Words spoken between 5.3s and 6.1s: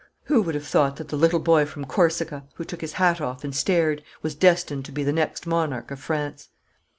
monarch of